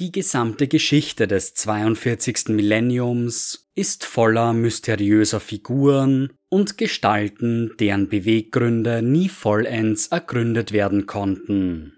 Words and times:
Die 0.00 0.10
gesamte 0.10 0.66
Geschichte 0.66 1.28
des 1.28 1.54
42. 1.54 2.48
Millenniums 2.48 3.70
ist 3.76 4.04
voller 4.04 4.52
mysteriöser 4.52 5.38
Figuren 5.38 6.32
und 6.48 6.78
Gestalten, 6.78 7.70
deren 7.78 8.08
Beweggründe 8.08 9.02
nie 9.02 9.28
vollends 9.28 10.08
ergründet 10.08 10.72
werden 10.72 11.06
konnten. 11.06 11.92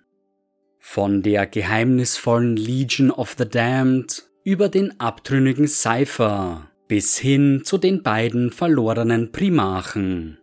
Von 0.79 1.23
der 1.23 1.47
geheimnisvollen 1.47 2.59
Legion 2.59 3.11
of 3.11 3.35
the 3.39 3.49
Damned 3.49 4.25
über 4.45 4.69
den 4.69 5.01
abtrünnigen 5.01 5.67
Cypher 5.67 6.71
bis 6.89 7.17
hin 7.17 7.63
zu 7.65 7.79
den 7.79 8.03
beiden 8.03 8.51
verlorenen 8.51 9.33
Primarchen. 9.33 10.37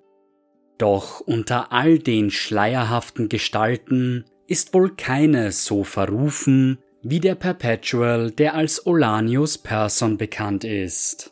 Doch 0.79 1.19
unter 1.19 1.71
all 1.71 1.99
den 1.99 2.31
schleierhaften 2.31 3.29
Gestalten 3.29 4.25
ist 4.47 4.73
wohl 4.73 4.95
keine 4.95 5.51
so 5.51 5.83
verrufen 5.83 6.79
wie 7.03 7.19
der 7.19 7.35
Perpetual, 7.35 8.31
der 8.31 8.55
als 8.55 8.85
Olanius 8.87 9.57
Person 9.57 10.17
bekannt 10.17 10.63
ist. 10.63 11.31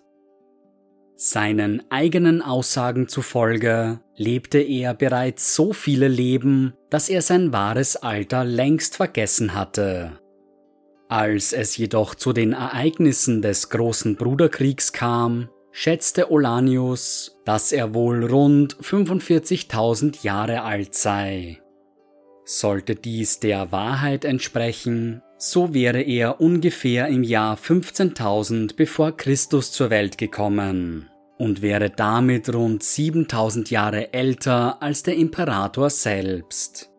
Seinen 1.15 1.83
eigenen 1.91 2.41
Aussagen 2.41 3.07
zufolge 3.07 3.99
lebte 4.15 4.59
er 4.59 4.93
bereits 4.93 5.55
so 5.55 5.71
viele 5.71 6.07
Leben, 6.07 6.73
dass 6.89 7.09
er 7.09 7.21
sein 7.21 7.53
wahres 7.53 7.95
Alter 7.95 8.43
längst 8.43 8.97
vergessen 8.97 9.53
hatte. 9.53 10.19
Als 11.07 11.53
es 11.53 11.77
jedoch 11.77 12.15
zu 12.15 12.33
den 12.33 12.53
Ereignissen 12.53 13.41
des 13.41 13.69
großen 13.69 14.15
Bruderkriegs 14.15 14.93
kam, 14.93 15.49
schätzte 15.71 16.31
Olanius, 16.31 17.39
dass 17.45 17.71
er 17.71 17.93
wohl 17.93 18.25
rund 18.25 18.75
45.000 18.77 20.23
Jahre 20.23 20.63
alt 20.63 20.95
sei. 20.95 21.61
Sollte 22.45 22.95
dies 22.95 23.39
der 23.39 23.71
Wahrheit 23.71 24.25
entsprechen, 24.25 25.21
so 25.43 25.73
wäre 25.73 26.03
er 26.03 26.39
ungefähr 26.39 27.07
im 27.07 27.23
Jahr 27.23 27.57
15.000 27.57 28.75
bevor 28.75 29.17
Christus 29.17 29.71
zur 29.71 29.89
Welt 29.89 30.19
gekommen 30.19 31.09
und 31.39 31.63
wäre 31.63 31.89
damit 31.89 32.53
rund 32.53 32.83
7000 32.83 33.71
Jahre 33.71 34.13
älter 34.13 34.83
als 34.83 35.01
der 35.01 35.15
Imperator 35.15 35.89
selbst. 35.89 36.91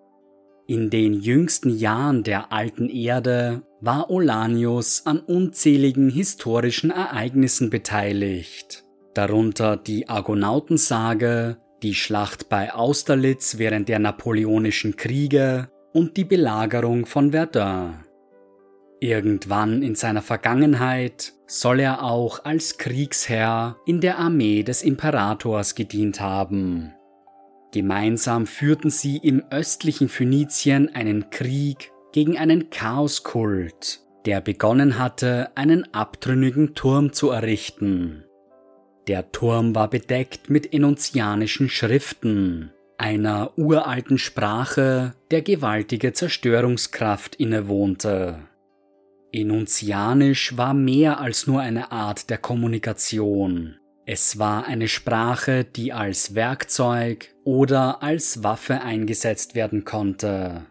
In 0.67 0.91
den 0.91 1.15
jüngsten 1.21 1.71
Jahren 1.79 2.25
der 2.25 2.53
alten 2.53 2.89
Erde 2.89 3.63
war 3.81 4.11
Olanius 4.11 5.07
an 5.07 5.21
unzähligen 5.21 6.11
historischen 6.11 6.91
Ereignissen 6.91 7.71
beteiligt, 7.71 8.83
darunter 9.15 9.77
die 9.77 10.09
Argonautensage, 10.09 11.59
die 11.85 11.95
Schlacht 11.95 12.49
bei 12.49 12.75
Austerlitz 12.75 13.59
während 13.59 13.89
der 13.89 14.01
Napoleonischen 14.01 14.97
Kriege 14.97 15.69
und 15.93 16.17
die 16.17 16.25
Belagerung 16.25 17.07
von 17.07 17.31
Verdun. 17.31 18.12
Irgendwann 19.03 19.83
in 19.83 19.97
seiner 19.97 20.23
Vergangenheit 20.23 21.33
soll 21.49 21.81
er 21.81 22.05
auch 22.05 22.45
als 22.45 22.79
Kriegsherr 22.79 23.77
in 23.85 24.01
der 24.01 24.17
Armee 24.17 24.63
des 24.63 24.85
Imperators 24.85 25.75
gedient 25.75 26.21
haben. 26.21 26.95
Gemeinsam 27.73 28.47
führten 28.47 28.91
sie 28.91 29.17
im 29.17 29.43
östlichen 29.51 30.09
Phönizien 30.09 30.95
einen 30.95 31.31
Krieg 31.31 31.91
gegen 32.13 32.39
einen 32.39 32.71
Chaoskult, 32.71 34.03
der 34.25 34.41
begonnen 34.41 35.01
hatte, 35.01 35.51
einen 35.57 35.93
abtrünnigen 35.93 36.77
Turm 36.77 37.13
zu 37.13 37.31
errichten. 37.31 38.23
Der 39.09 39.33
Turm 39.33 39.75
war 39.75 39.91
bedeckt 39.91 40.49
mit 40.49 40.73
enunzianischen 40.73 41.69
Schriften, 41.69 42.71
einer 42.99 43.51
uralten 43.59 44.19
Sprache, 44.19 45.15
der 45.33 45.43
gewaltige 45.43 46.13
Zerstörungskraft 46.13 47.35
innewohnte. 47.35 48.39
Enunzianisch 49.33 50.57
war 50.59 50.75
mehr 50.75 51.19
als 51.19 51.47
nur 51.47 51.61
eine 51.61 51.91
Art 51.91 52.29
der 52.29 52.37
Kommunikation. 52.37 53.77
Es 54.05 54.39
war 54.39 54.67
eine 54.67 54.89
Sprache, 54.89 55.65
die 55.65 55.95
als 55.95 56.35
Werkzeug 56.35 57.35
oder 57.45 58.03
als 58.03 58.43
Waffe 58.43 58.83
eingesetzt 58.83 59.55
werden 59.55 59.85
konnte. 59.85 60.67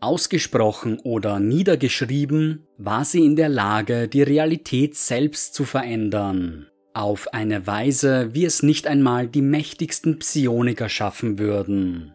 Ausgesprochen 0.00 1.00
oder 1.00 1.38
niedergeschrieben 1.38 2.66
war 2.78 3.04
sie 3.04 3.24
in 3.24 3.36
der 3.36 3.48
Lage, 3.50 4.08
die 4.08 4.22
Realität 4.22 4.94
selbst 4.94 5.54
zu 5.54 5.64
verändern, 5.64 6.68
auf 6.94 7.34
eine 7.34 7.66
Weise, 7.66 8.32
wie 8.32 8.46
es 8.46 8.62
nicht 8.62 8.86
einmal 8.86 9.26
die 9.26 9.42
mächtigsten 9.42 10.18
Psioniker 10.18 10.88
schaffen 10.88 11.38
würden. 11.38 12.14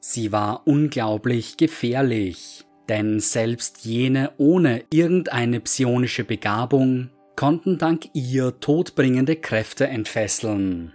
Sie 0.00 0.32
war 0.32 0.66
unglaublich 0.66 1.56
gefährlich, 1.56 2.64
denn 2.88 3.20
selbst 3.20 3.84
jene 3.84 4.32
ohne 4.36 4.84
irgendeine 4.90 5.60
psionische 5.60 6.24
Begabung 6.24 7.10
konnten 7.36 7.78
dank 7.78 8.06
ihr 8.14 8.60
todbringende 8.60 9.36
Kräfte 9.36 9.86
entfesseln. 9.86 10.92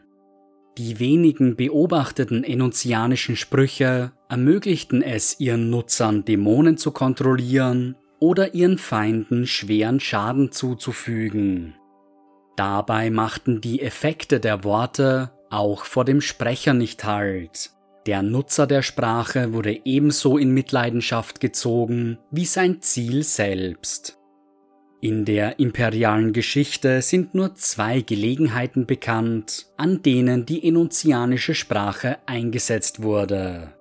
Die 0.77 0.99
wenigen 0.99 1.55
beobachteten 1.55 2.43
enunzianischen 2.43 3.35
Sprüche 3.35 4.13
ermöglichten 4.29 5.01
es 5.01 5.39
ihren 5.39 5.69
Nutzern 5.69 6.23
Dämonen 6.23 6.77
zu 6.77 6.91
kontrollieren 6.91 7.95
oder 8.19 8.53
ihren 8.53 8.77
Feinden 8.77 9.45
schweren 9.45 9.99
Schaden 9.99 10.51
zuzufügen. 10.51 11.75
Dabei 12.55 13.09
machten 13.09 13.61
die 13.61 13.81
Effekte 13.81 14.39
der 14.39 14.63
Worte 14.63 15.31
auch 15.49 15.85
vor 15.85 16.05
dem 16.05 16.21
Sprecher 16.21 16.73
nicht 16.73 17.03
Halt, 17.03 17.71
der 18.09 18.23
Nutzer 18.23 18.65
der 18.65 18.81
Sprache 18.81 19.53
wurde 19.53 19.81
ebenso 19.85 20.39
in 20.39 20.51
Mitleidenschaft 20.51 21.39
gezogen 21.39 22.17
wie 22.31 22.45
sein 22.45 22.81
Ziel 22.81 23.21
selbst. 23.21 24.17
In 24.99 25.25
der 25.25 25.59
imperialen 25.59 26.33
Geschichte 26.33 27.03
sind 27.03 27.35
nur 27.35 27.53
zwei 27.53 28.01
Gelegenheiten 28.01 28.87
bekannt, 28.87 29.67
an 29.77 30.01
denen 30.01 30.47
die 30.47 30.67
enunzianische 30.67 31.53
Sprache 31.53 32.17
eingesetzt 32.25 33.03
wurde. 33.03 33.75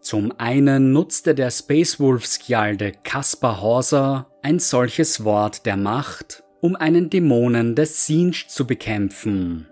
Zum 0.00 0.32
einen 0.38 0.92
nutzte 0.92 1.34
der 1.34 1.50
Space 1.50 1.98
Wolf 1.98 2.24
Skjalde 2.24 2.92
Kaspar 3.02 3.60
Horser 3.60 4.30
ein 4.42 4.60
solches 4.60 5.24
Wort 5.24 5.66
der 5.66 5.76
Macht, 5.76 6.44
um 6.60 6.76
einen 6.76 7.10
Dämonen 7.10 7.74
des 7.74 8.06
Sinj 8.06 8.46
zu 8.46 8.68
bekämpfen. 8.68 9.71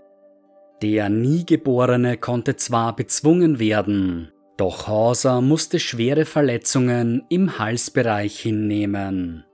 Der 0.82 1.10
Niegeborene 1.10 2.16
konnte 2.16 2.56
zwar 2.56 2.96
bezwungen 2.96 3.58
werden, 3.58 4.32
doch 4.56 4.88
Hauser 4.88 5.42
musste 5.42 5.78
schwere 5.78 6.24
Verletzungen 6.24 7.22
im 7.28 7.58
Halsbereich 7.58 8.40
hinnehmen. 8.40 9.44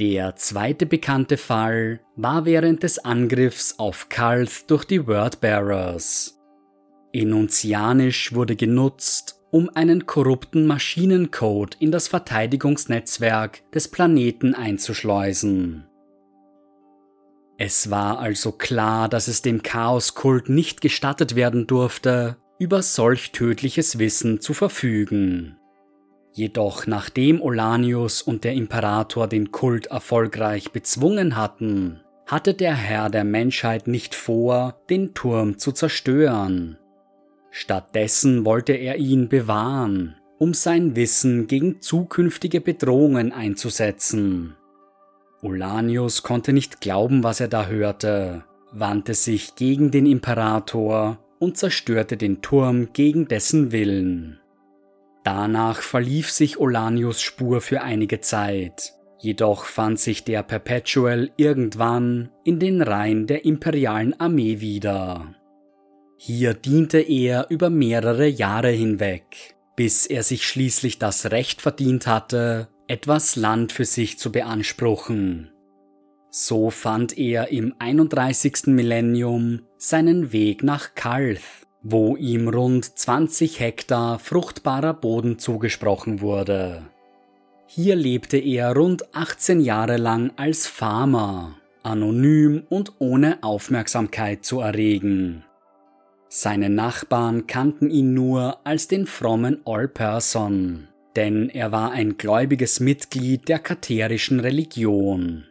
Der 0.00 0.34
zweite 0.34 0.86
bekannte 0.86 1.36
Fall 1.36 2.00
war 2.16 2.44
während 2.44 2.82
des 2.82 3.04
Angriffs 3.04 3.78
auf 3.78 4.08
Kalth 4.08 4.68
durch 4.68 4.84
die 4.84 5.06
Wordbearers. 5.06 6.40
Enunzianisch 7.12 8.34
wurde 8.34 8.56
genutzt, 8.56 9.40
um 9.52 9.70
einen 9.74 10.06
korrupten 10.06 10.66
Maschinencode 10.66 11.76
in 11.78 11.92
das 11.92 12.08
Verteidigungsnetzwerk 12.08 13.70
des 13.70 13.88
Planeten 13.88 14.54
einzuschleusen. 14.54 15.86
Es 17.64 17.90
war 17.90 18.18
also 18.18 18.50
klar, 18.50 19.08
dass 19.08 19.28
es 19.28 19.40
dem 19.40 19.62
Chaoskult 19.62 20.48
nicht 20.48 20.80
gestattet 20.80 21.36
werden 21.36 21.68
durfte, 21.68 22.36
über 22.58 22.82
solch 22.82 23.30
tödliches 23.30 24.00
Wissen 24.00 24.40
zu 24.40 24.52
verfügen. 24.52 25.56
Jedoch 26.32 26.88
nachdem 26.88 27.40
Olanius 27.40 28.20
und 28.20 28.42
der 28.42 28.54
Imperator 28.54 29.28
den 29.28 29.52
Kult 29.52 29.86
erfolgreich 29.86 30.72
bezwungen 30.72 31.36
hatten, 31.36 32.00
hatte 32.26 32.54
der 32.54 32.74
Herr 32.74 33.10
der 33.10 33.22
Menschheit 33.22 33.86
nicht 33.86 34.16
vor, 34.16 34.82
den 34.90 35.14
Turm 35.14 35.56
zu 35.56 35.70
zerstören. 35.70 36.78
Stattdessen 37.52 38.44
wollte 38.44 38.72
er 38.72 38.96
ihn 38.96 39.28
bewahren, 39.28 40.16
um 40.36 40.52
sein 40.52 40.96
Wissen 40.96 41.46
gegen 41.46 41.80
zukünftige 41.80 42.60
Bedrohungen 42.60 43.30
einzusetzen. 43.30 44.56
Olanius 45.42 46.22
konnte 46.22 46.52
nicht 46.52 46.80
glauben, 46.80 47.24
was 47.24 47.40
er 47.40 47.48
da 47.48 47.66
hörte, 47.66 48.44
wandte 48.70 49.14
sich 49.14 49.56
gegen 49.56 49.90
den 49.90 50.06
Imperator 50.06 51.18
und 51.40 51.56
zerstörte 51.56 52.16
den 52.16 52.42
Turm 52.42 52.92
gegen 52.92 53.26
dessen 53.26 53.72
Willen. 53.72 54.38
Danach 55.24 55.82
verlief 55.82 56.30
sich 56.30 56.58
Olanius 56.58 57.20
Spur 57.20 57.60
für 57.60 57.82
einige 57.82 58.20
Zeit, 58.20 58.92
jedoch 59.18 59.64
fand 59.64 59.98
sich 59.98 60.22
der 60.22 60.44
Perpetual 60.44 61.32
irgendwann 61.36 62.30
in 62.44 62.60
den 62.60 62.80
Reihen 62.80 63.26
der 63.26 63.44
imperialen 63.44 64.18
Armee 64.20 64.60
wieder. 64.60 65.34
Hier 66.16 66.54
diente 66.54 67.00
er 67.00 67.46
über 67.50 67.68
mehrere 67.68 68.28
Jahre 68.28 68.70
hinweg, 68.70 69.56
bis 69.74 70.06
er 70.06 70.22
sich 70.22 70.46
schließlich 70.46 71.00
das 71.00 71.32
Recht 71.32 71.60
verdient 71.60 72.06
hatte, 72.06 72.68
etwas 72.92 73.36
Land 73.36 73.72
für 73.72 73.86
sich 73.86 74.18
zu 74.18 74.30
beanspruchen. 74.30 75.50
So 76.28 76.68
fand 76.68 77.16
er 77.16 77.48
im 77.48 77.74
31. 77.78 78.66
Millennium 78.66 79.62
seinen 79.78 80.30
Weg 80.30 80.62
nach 80.62 80.94
Kalth, 80.94 81.40
wo 81.82 82.16
ihm 82.18 82.48
rund 82.48 82.84
20 82.84 83.60
Hektar 83.60 84.18
fruchtbarer 84.18 84.92
Boden 84.92 85.38
zugesprochen 85.38 86.20
wurde. 86.20 86.82
Hier 87.64 87.96
lebte 87.96 88.36
er 88.36 88.76
rund 88.76 89.14
18 89.14 89.60
Jahre 89.60 89.96
lang 89.96 90.30
als 90.36 90.66
Farmer, 90.66 91.56
anonym 91.82 92.64
und 92.68 92.92
ohne 92.98 93.42
Aufmerksamkeit 93.42 94.44
zu 94.44 94.60
erregen. 94.60 95.46
Seine 96.28 96.68
Nachbarn 96.68 97.46
kannten 97.46 97.88
ihn 97.88 98.12
nur 98.12 98.58
als 98.66 98.86
den 98.86 99.06
frommen 99.06 99.62
All-Person, 99.64 100.88
denn 101.16 101.48
er 101.48 101.72
war 101.72 101.92
ein 101.92 102.16
gläubiges 102.16 102.80
Mitglied 102.80 103.48
der 103.48 103.58
katerischen 103.58 104.40
Religion. 104.40 105.44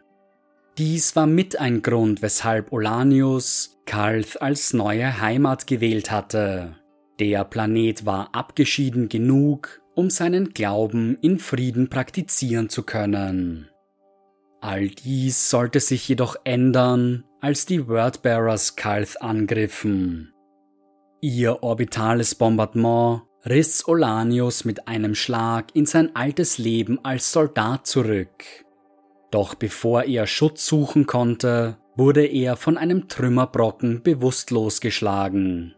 Dies 0.78 1.14
war 1.16 1.26
mit 1.26 1.60
ein 1.60 1.82
Grund, 1.82 2.22
weshalb 2.22 2.72
Olanius 2.72 3.78
Kalth 3.84 4.40
als 4.40 4.72
neue 4.72 5.20
Heimat 5.20 5.66
gewählt 5.66 6.10
hatte. 6.10 6.76
Der 7.20 7.44
Planet 7.44 8.06
war 8.06 8.34
abgeschieden 8.34 9.08
genug, 9.08 9.82
um 9.94 10.08
seinen 10.08 10.54
Glauben 10.54 11.18
in 11.20 11.38
Frieden 11.38 11.90
praktizieren 11.90 12.68
zu 12.68 12.84
können. 12.84 13.68
All 14.60 14.88
dies 14.88 15.50
sollte 15.50 15.80
sich 15.80 16.08
jedoch 16.08 16.36
ändern, 16.44 17.24
als 17.40 17.66
die 17.66 17.88
Wordbearers 17.88 18.76
Kalth 18.76 19.20
angriffen. 19.20 20.32
Ihr 21.20 21.62
orbitales 21.62 22.34
Bombardement 22.34 23.22
riss 23.48 23.86
Olanius 23.88 24.64
mit 24.64 24.88
einem 24.88 25.14
Schlag 25.14 25.74
in 25.74 25.86
sein 25.86 26.14
altes 26.14 26.58
Leben 26.58 26.98
als 27.04 27.32
Soldat 27.32 27.86
zurück. 27.86 28.44
Doch 29.30 29.54
bevor 29.54 30.04
er 30.04 30.26
Schutz 30.26 30.66
suchen 30.66 31.06
konnte, 31.06 31.78
wurde 31.96 32.24
er 32.24 32.56
von 32.56 32.76
einem 32.76 33.08
Trümmerbrocken 33.08 34.02
bewusstlos 34.02 34.80
geschlagen. 34.80 35.74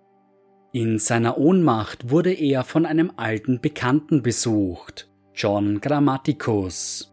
In 0.73 0.99
seiner 0.99 1.39
Ohnmacht 1.39 2.11
wurde 2.11 2.33
er 2.33 2.65
von 2.65 2.85
einem 2.85 3.13
alten 3.17 3.61
Bekannten 3.61 4.23
besucht, 4.23 5.09
John 5.35 5.81
Grammaticus. 5.81 7.13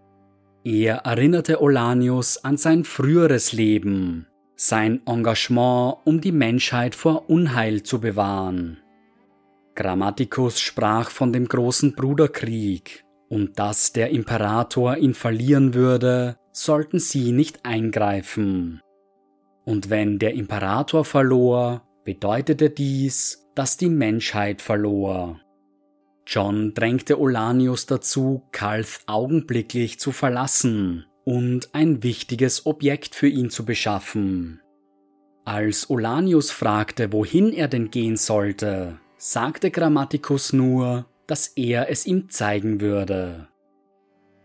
Er 0.64 0.98
erinnerte 0.98 1.62
Olanius 1.62 2.44
an 2.44 2.58
sein 2.58 2.84
früheres 2.84 3.52
Leben 3.52 4.28
sein 4.62 5.02
Engagement, 5.08 5.98
um 6.04 6.22
die 6.22 6.32
Menschheit 6.32 6.94
vor 6.94 7.30
Unheil 7.32 7.82
zu 7.82 8.00
bewahren. 8.00 8.81
Grammaticus 9.76 10.60
sprach 10.60 11.10
von 11.10 11.34
dem 11.34 11.48
großen 11.48 11.96
Bruderkrieg, 11.96 13.06
und 13.30 13.58
dass 13.60 13.94
der 13.94 14.10
Imperator 14.10 14.98
ihn 14.98 15.14
verlieren 15.14 15.74
würde, 15.74 16.38
sollten 16.52 17.00
sie 17.00 17.32
nicht 17.32 17.66
eingreifen. 17.66 18.82
Und 19.64 19.90
wenn 19.90 20.20
der 20.20 20.34
Imperator 20.34 21.06
verlor, 21.06 21.88
bedeutete 22.04 22.70
dies, 22.70 23.50
dass 23.56 23.78
die 23.78 23.90
Menschheit 23.90 24.62
verlor. 24.62 25.40
John 26.28 26.74
drängte 26.74 27.20
Olanius 27.20 27.86
dazu, 27.86 28.44
Kalth 28.52 29.02
augenblicklich 29.08 30.00
zu 30.00 30.12
verlassen, 30.12 31.06
und 31.24 31.74
ein 31.74 32.04
wichtiges 32.04 32.66
Objekt 32.66 33.16
für 33.16 33.28
ihn 33.28 33.50
zu 33.50 33.66
beschaffen. 33.66 34.62
Als 35.46 35.90
Olanius 35.90 36.52
fragte, 36.52 37.12
wohin 37.14 37.52
er 37.54 37.68
denn 37.68 37.92
gehen 37.92 38.18
sollte, 38.18 39.00
sagte 39.24 39.70
Grammaticus 39.70 40.52
nur, 40.52 41.06
dass 41.28 41.50
er 41.50 41.92
es 41.92 42.08
ihm 42.08 42.32
zeigen 42.32 42.82
würde. 42.82 43.48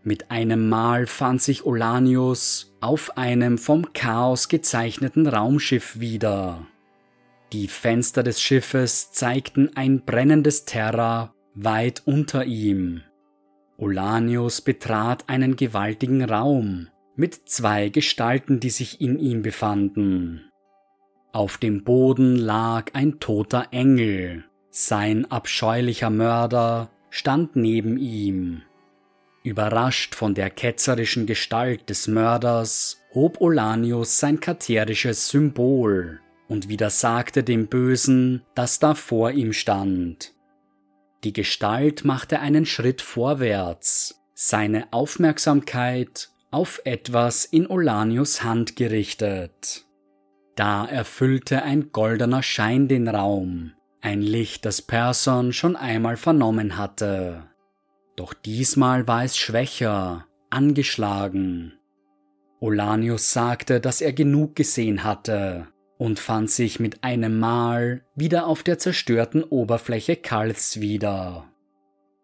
Mit 0.03 0.29
einem 0.29 0.69
Mal 0.69 1.07
fand 1.07 1.41
sich 1.41 1.65
Olanius 1.65 2.77
auf 2.79 3.17
einem 3.17 3.57
vom 3.57 3.91
Chaos 3.93 4.49
gezeichneten 4.49 5.25
Raumschiff 5.25 5.99
wieder. 5.99 6.67
Die 7.53 7.67
Fenster 7.67 8.21
des 8.21 8.39
Schiffes 8.39 9.11
zeigten 9.11 9.71
ein 9.73 10.05
brennendes 10.05 10.65
Terra 10.65 11.33
weit 11.55 12.03
unter 12.05 12.45
ihm. 12.45 13.01
Olanius 13.79 14.61
betrat 14.61 15.27
einen 15.27 15.55
gewaltigen 15.55 16.23
Raum 16.23 16.89
mit 17.15 17.49
zwei 17.49 17.89
Gestalten, 17.89 18.59
die 18.59 18.69
sich 18.69 19.01
in 19.01 19.17
ihm 19.17 19.41
befanden. 19.41 20.51
Auf 21.33 21.57
dem 21.57 21.83
Boden 21.83 22.35
lag 22.35 22.93
ein 22.93 23.19
toter 23.19 23.69
Engel, 23.71 24.45
sein 24.79 25.25
abscheulicher 25.31 26.11
Mörder 26.11 26.91
stand 27.09 27.55
neben 27.55 27.97
ihm. 27.97 28.61
Überrascht 29.41 30.13
von 30.13 30.35
der 30.35 30.51
ketzerischen 30.51 31.25
Gestalt 31.25 31.89
des 31.89 32.07
Mörders 32.07 33.01
hob 33.11 33.41
Olanius 33.41 34.19
sein 34.19 34.39
katerisches 34.39 35.29
Symbol 35.29 36.19
und 36.47 36.69
widersagte 36.69 37.43
dem 37.43 37.65
Bösen, 37.65 38.43
das 38.53 38.77
da 38.77 38.93
vor 38.93 39.31
ihm 39.31 39.51
stand. 39.51 40.35
Die 41.23 41.33
Gestalt 41.33 42.05
machte 42.05 42.39
einen 42.39 42.67
Schritt 42.67 43.01
vorwärts, 43.01 44.21
seine 44.35 44.93
Aufmerksamkeit 44.93 46.29
auf 46.51 46.81
etwas 46.85 47.45
in 47.45 47.65
Olanius 47.65 48.43
Hand 48.43 48.75
gerichtet. 48.75 49.87
Da 50.55 50.85
erfüllte 50.85 51.63
ein 51.63 51.91
goldener 51.91 52.43
Schein 52.43 52.87
den 52.87 53.07
Raum, 53.07 53.73
ein 54.07 54.21
Licht, 54.21 54.63
das 54.63 54.81
Person 54.81 55.51
schon 55.51 55.75
einmal 55.75 56.15
vernommen 56.15 56.77
hatte. 56.77 57.43
Doch 58.15 58.33
diesmal 58.33 59.05
war 59.05 59.25
es 59.25 59.35
schwächer, 59.35 60.25
angeschlagen. 60.49 61.73
Olanius 62.61 63.33
sagte, 63.33 63.81
dass 63.81 63.99
er 63.99 64.13
genug 64.13 64.55
gesehen 64.55 65.03
hatte 65.03 65.67
und 65.97 66.19
fand 66.19 66.49
sich 66.49 66.79
mit 66.79 67.03
einem 67.03 67.37
Mal 67.37 68.05
wieder 68.15 68.47
auf 68.47 68.63
der 68.63 68.79
zerstörten 68.79 69.43
Oberfläche 69.43 70.15
Kalths 70.15 70.79
wieder. 70.79 71.51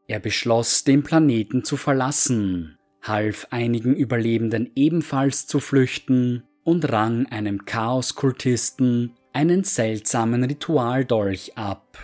Er 0.07 0.19
beschloss, 0.19 0.85
den 0.85 1.03
Planeten 1.03 1.65
zu 1.65 1.75
verlassen, 1.75 2.77
half 3.01 3.47
einigen 3.49 3.93
Überlebenden 3.93 4.71
ebenfalls 4.75 5.47
zu 5.47 5.59
flüchten 5.59 6.43
und 6.63 6.89
rang 6.89 7.25
einem 7.25 7.65
Chaoskultisten 7.65 9.17
einen 9.33 9.63
seltsamen 9.63 10.43
Ritualdolch 10.43 11.57
ab. 11.57 11.97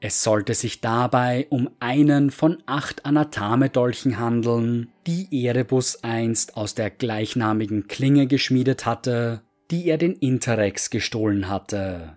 Es 0.00 0.22
sollte 0.22 0.54
sich 0.54 0.80
dabei 0.80 1.46
um 1.50 1.70
einen 1.80 2.30
von 2.30 2.62
acht 2.66 3.04
Anathame-Dolchen 3.04 4.18
handeln, 4.18 4.92
die 5.06 5.28
Erebus 5.46 6.02
einst 6.04 6.56
aus 6.56 6.74
der 6.74 6.90
gleichnamigen 6.90 7.88
Klinge 7.88 8.26
geschmiedet 8.26 8.86
hatte 8.86 9.42
die 9.70 9.88
er 9.88 9.98
den 9.98 10.14
Interrex 10.14 10.90
gestohlen 10.90 11.48
hatte. 11.48 12.16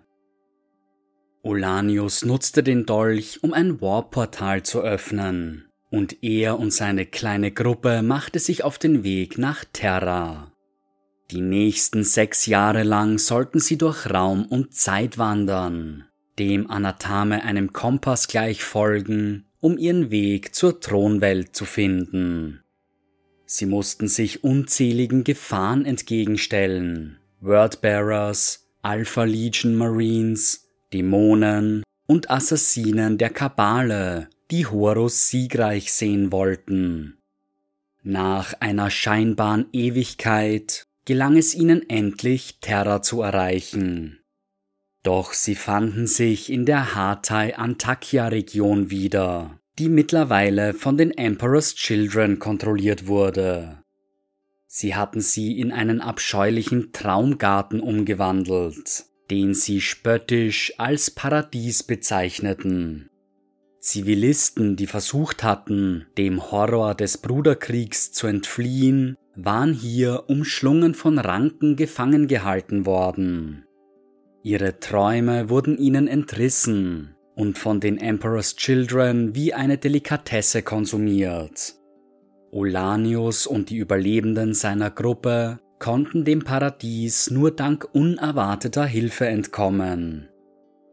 Olanius 1.42 2.24
nutzte 2.24 2.62
den 2.62 2.86
Dolch, 2.86 3.42
um 3.42 3.52
ein 3.52 3.80
Warportal 3.80 4.62
zu 4.62 4.80
öffnen, 4.80 5.68
und 5.90 6.22
er 6.22 6.58
und 6.58 6.72
seine 6.72 7.04
kleine 7.04 7.50
Gruppe 7.50 8.02
machte 8.02 8.38
sich 8.38 8.64
auf 8.64 8.78
den 8.78 9.02
Weg 9.02 9.38
nach 9.38 9.64
Terra. 9.72 10.51
Die 11.32 11.40
nächsten 11.40 12.04
sechs 12.04 12.44
Jahre 12.44 12.82
lang 12.82 13.16
sollten 13.16 13.58
sie 13.58 13.78
durch 13.78 14.10
Raum 14.10 14.44
und 14.44 14.74
Zeit 14.74 15.16
wandern, 15.16 16.04
dem 16.38 16.70
Anathame 16.70 17.42
einem 17.42 17.72
Kompass 17.72 18.28
gleich 18.28 18.62
folgen, 18.62 19.46
um 19.58 19.78
ihren 19.78 20.10
Weg 20.10 20.54
zur 20.54 20.78
Thronwelt 20.78 21.56
zu 21.56 21.64
finden. 21.64 22.60
Sie 23.46 23.64
mussten 23.64 24.08
sich 24.08 24.44
unzähligen 24.44 25.24
Gefahren 25.24 25.86
entgegenstellen, 25.86 27.16
Wordbearers, 27.40 28.68
Alpha 28.82 29.24
Legion 29.24 29.74
Marines, 29.74 30.68
Dämonen 30.92 31.82
und 32.06 32.30
Assassinen 32.30 33.16
der 33.16 33.30
Kabale, 33.30 34.28
die 34.50 34.66
Horus 34.66 35.28
siegreich 35.28 35.94
sehen 35.94 36.30
wollten. 36.30 37.16
Nach 38.02 38.52
einer 38.60 38.90
scheinbaren 38.90 39.68
Ewigkeit 39.72 40.84
gelang 41.04 41.36
es 41.36 41.54
ihnen 41.54 41.88
endlich, 41.88 42.58
Terra 42.60 43.02
zu 43.02 43.22
erreichen. 43.22 44.20
Doch 45.02 45.32
sie 45.32 45.56
fanden 45.56 46.06
sich 46.06 46.50
in 46.50 46.64
der 46.64 46.94
Hatay-Antakya-Region 46.94 48.90
wieder, 48.90 49.58
die 49.78 49.88
mittlerweile 49.88 50.74
von 50.74 50.96
den 50.96 51.10
Emperor's 51.10 51.74
Children 51.74 52.38
kontrolliert 52.38 53.06
wurde. 53.08 53.82
Sie 54.66 54.94
hatten 54.94 55.20
sie 55.20 55.58
in 55.58 55.72
einen 55.72 56.00
abscheulichen 56.00 56.92
Traumgarten 56.92 57.80
umgewandelt, 57.80 59.04
den 59.30 59.54
sie 59.54 59.80
spöttisch 59.80 60.72
als 60.78 61.10
Paradies 61.10 61.82
bezeichneten. 61.82 63.10
Zivilisten, 63.80 64.76
die 64.76 64.86
versucht 64.86 65.42
hatten, 65.42 66.06
dem 66.16 66.52
Horror 66.52 66.94
des 66.94 67.18
Bruderkriegs 67.18 68.12
zu 68.12 68.28
entfliehen, 68.28 69.16
waren 69.34 69.72
hier 69.72 70.24
umschlungen 70.28 70.94
von 70.94 71.18
Ranken 71.18 71.76
gefangen 71.76 72.26
gehalten 72.28 72.86
worden. 72.86 73.64
Ihre 74.42 74.78
Träume 74.80 75.48
wurden 75.48 75.78
ihnen 75.78 76.08
entrissen 76.08 77.14
und 77.34 77.58
von 77.58 77.80
den 77.80 77.98
Emperor's 77.98 78.56
Children 78.56 79.34
wie 79.34 79.54
eine 79.54 79.78
Delikatesse 79.78 80.62
konsumiert. 80.62 81.74
Olanius 82.50 83.46
und 83.46 83.70
die 83.70 83.76
Überlebenden 83.76 84.52
seiner 84.52 84.90
Gruppe 84.90 85.58
konnten 85.78 86.24
dem 86.24 86.44
Paradies 86.44 87.30
nur 87.30 87.50
dank 87.50 87.88
unerwarteter 87.92 88.84
Hilfe 88.84 89.26
entkommen. 89.26 90.28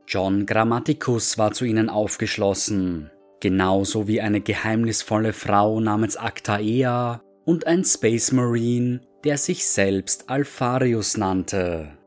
John 0.08 0.46
Grammaticus 0.46 1.38
war 1.38 1.52
zu 1.52 1.66
ihnen 1.66 1.90
aufgeschlossen, 1.90 3.12
genauso 3.42 4.08
wie 4.08 4.22
eine 4.22 4.42
geheimnisvolle 4.42 5.34
Frau 5.34 5.80
namens 5.80 6.16
Actaea 6.16 7.22
und 7.50 7.66
ein 7.66 7.84
Space 7.84 8.32
Marine, 8.32 9.02
der 9.24 9.40
sich 9.40 9.66
selbst 9.66 10.30
Alpharius 10.30 11.18
nannte. 11.18 11.98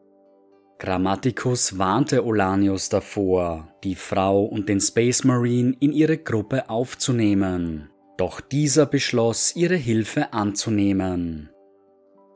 Grammaticus 0.79 1.79
warnte 1.79 2.25
Olanius 2.25 2.89
davor, 2.91 3.75
die 3.83 3.97
Frau 3.97 4.45
und 4.45 4.69
den 4.69 4.81
Space 4.81 5.25
Marine 5.25 5.75
in 5.81 5.93
ihre 5.93 6.17
Gruppe 6.17 6.71
aufzunehmen, 6.71 7.91
doch 8.19 8.41
dieser 8.41 8.87
beschloss, 8.87 9.57
ihre 9.57 9.75
Hilfe 9.75 10.33
anzunehmen. 10.33 11.51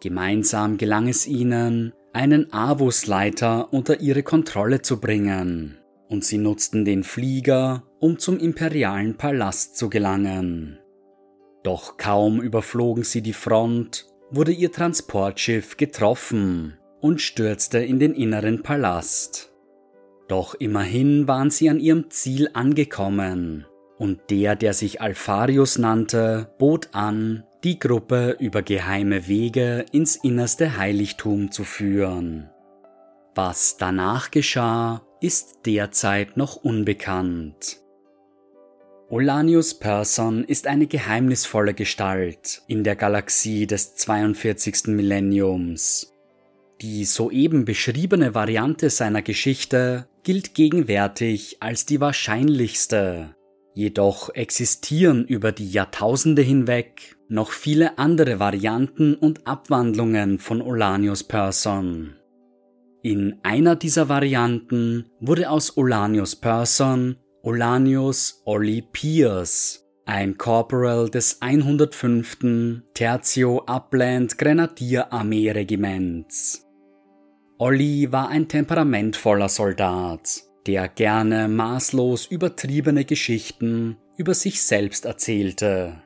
Gemeinsam 0.01 0.77
gelang 0.77 1.07
es 1.07 1.29
ihnen, 1.29 1.93
einen 2.13 2.53
Avus-Leiter 2.53 3.73
unter 3.73 4.01
ihre 4.01 4.25
Kontrolle 4.25 4.83
zu 4.83 4.99
bringen, 4.99 5.79
und 6.09 6.25
sie 6.25 6.39
nutzten 6.39 6.85
den 6.85 7.05
Flieger, 7.05 7.85
um 8.01 8.19
zum 8.19 8.41
imperialen 8.41 9.17
Palast 9.17 9.77
zu 9.77 9.91
gelangen. 9.91 10.81
Doch 11.67 11.97
kaum 11.97 12.41
überflogen 12.41 13.03
sie 13.03 13.23
die 13.23 13.33
Front, 13.33 14.07
wurde 14.31 14.53
ihr 14.53 14.71
Transportschiff 14.71 15.77
getroffen 15.77 16.79
und 17.01 17.21
stürzte 17.21 17.79
in 17.79 17.99
den 17.99 18.15
inneren 18.15 18.63
Palast. 18.63 19.53
Doch 20.29 20.55
immerhin 20.55 21.27
waren 21.27 21.51
sie 21.51 21.69
an 21.69 21.81
ihrem 21.81 22.09
Ziel 22.09 22.51
angekommen, 22.53 23.67
und 23.99 24.31
der, 24.31 24.55
der 24.55 24.75
sich 24.75 25.01
Alpharius 25.01 25.77
nannte, 25.77 26.55
bot 26.57 26.91
an, 26.93 27.43
die 27.65 27.81
Gruppe 27.81 28.37
über 28.39 28.63
geheime 28.63 29.27
Wege 29.27 29.87
ins 29.91 30.15
innerste 30.15 30.77
Heiligtum 30.77 31.51
zu 31.51 31.65
führen. 31.65 32.49
Was 33.35 33.77
danach 33.77 34.31
geschah, 34.31 35.03
ist 35.21 35.67
derzeit 35.67 36.37
noch 36.37 36.55
unbekannt. 36.55 37.81
Olanius 39.09 39.75
Persson 39.75 40.43
ist 40.43 40.67
eine 40.67 40.89
geheimnisvolle 40.89 41.75
Gestalt 41.75 42.63
in 42.67 42.83
der 42.83 42.97
Galaxie 42.97 43.69
des 43.69 43.95
42. 43.95 44.89
Millenniums. 44.89 46.13
Die 46.81 47.05
soeben 47.05 47.65
beschriebene 47.65 48.35
Variante 48.35 48.91
seiner 48.91 49.23
Geschichte 49.23 50.09
gilt 50.25 50.55
gegenwärtig 50.55 51.59
als 51.61 51.87
die 51.87 52.01
wahrscheinlichste, 52.01 53.37
jedoch 53.75 54.35
existieren 54.35 55.25
über 55.25 55.53
die 55.53 55.71
Jahrtausende 55.71 56.43
hinweg 56.43 57.17
noch 57.29 57.53
viele 57.53 57.99
andere 57.99 58.41
Varianten 58.41 59.15
und 59.15 59.47
Abwandlungen 59.47 60.41
von 60.41 60.61
Olanius 60.61 61.23
Persson. 61.23 62.17
In 63.03 63.39
einer 63.45 63.77
dieser 63.77 64.09
Varianten 64.09 65.07
wurde 65.21 65.49
aus 65.49 65.77
Olanius 65.77 66.35
Person 66.35 67.19
Olanius 67.47 68.43
Olli 68.45 68.83
Pierce, 68.83 69.87
ein 70.05 70.37
Corporal 70.37 71.09
des 71.09 71.41
105. 71.41 72.83
Tertio 72.93 73.63
Upland 73.69 74.37
Grenadierarmee 74.37 75.53
Regiments. 75.53 76.67
Olli 77.59 78.11
war 78.11 78.31
ein 78.31 78.49
temperamentvoller 78.49 79.49
Soldat, 79.49 80.43
der 80.67 80.89
gerne 80.89 81.47
maßlos 81.47 82.27
übertriebene 82.27 83.05
Geschichten 83.05 83.97
über 84.17 84.35
sich 84.35 84.61
selbst 84.61 85.05
erzählte. 85.05 86.03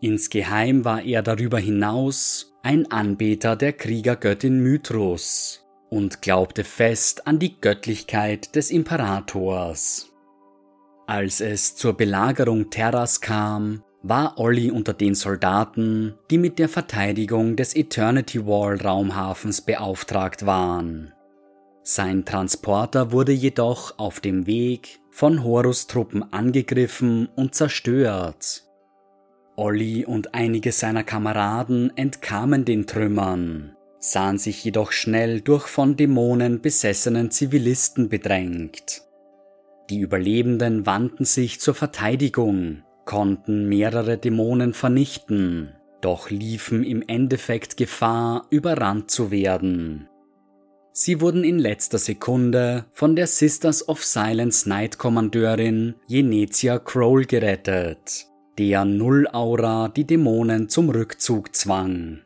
Insgeheim 0.00 0.86
war 0.86 1.02
er 1.02 1.22
darüber 1.22 1.58
hinaus 1.58 2.56
ein 2.62 2.90
Anbeter 2.90 3.56
der 3.56 3.74
Kriegergöttin 3.74 4.60
Mythrus 4.60 5.66
und 5.90 6.22
glaubte 6.22 6.64
fest 6.64 7.26
an 7.26 7.38
die 7.38 7.60
Göttlichkeit 7.60 8.56
des 8.56 8.70
Imperators. 8.70 10.15
Als 11.08 11.40
es 11.40 11.76
zur 11.76 11.96
Belagerung 11.96 12.68
Terras 12.68 13.20
kam, 13.20 13.84
war 14.02 14.38
Olli 14.40 14.72
unter 14.72 14.92
den 14.92 15.14
Soldaten, 15.14 16.14
die 16.30 16.38
mit 16.38 16.58
der 16.58 16.68
Verteidigung 16.68 17.54
des 17.54 17.76
Eternity 17.76 18.44
Wall 18.44 18.76
Raumhafens 18.76 19.60
beauftragt 19.60 20.46
waren. 20.46 21.12
Sein 21.84 22.24
Transporter 22.24 23.12
wurde 23.12 23.30
jedoch 23.30 23.96
auf 23.98 24.18
dem 24.18 24.48
Weg 24.48 24.98
von 25.12 25.44
Horus 25.44 25.86
Truppen 25.86 26.32
angegriffen 26.32 27.28
und 27.36 27.54
zerstört. 27.54 28.64
Olli 29.54 30.04
und 30.04 30.34
einige 30.34 30.72
seiner 30.72 31.04
Kameraden 31.04 31.96
entkamen 31.96 32.64
den 32.64 32.88
Trümmern, 32.88 33.76
sahen 34.00 34.38
sich 34.38 34.64
jedoch 34.64 34.90
schnell 34.90 35.40
durch 35.40 35.68
von 35.68 35.96
Dämonen 35.96 36.60
besessenen 36.60 37.30
Zivilisten 37.30 38.08
bedrängt. 38.08 39.05
Die 39.90 40.00
Überlebenden 40.00 40.84
wandten 40.84 41.24
sich 41.24 41.60
zur 41.60 41.74
Verteidigung, 41.74 42.82
konnten 43.04 43.68
mehrere 43.68 44.18
Dämonen 44.18 44.74
vernichten, 44.74 45.74
doch 46.00 46.28
liefen 46.30 46.82
im 46.82 47.02
Endeffekt 47.06 47.76
Gefahr, 47.76 48.46
überrannt 48.50 49.10
zu 49.10 49.30
werden. 49.30 50.08
Sie 50.92 51.20
wurden 51.20 51.44
in 51.44 51.58
letzter 51.58 51.98
Sekunde 51.98 52.86
von 52.92 53.16
der 53.16 53.26
Sisters 53.26 53.88
of 53.88 54.02
Silence 54.02 54.64
Knight 54.64 54.98
Kommandeurin 54.98 55.94
Jenetia 56.06 56.78
Kroll 56.78 57.26
gerettet, 57.26 58.26
deren 58.58 58.96
Null-Aura 58.96 59.88
die 59.88 60.06
Dämonen 60.06 60.68
zum 60.68 60.88
Rückzug 60.88 61.54
zwang. 61.54 62.22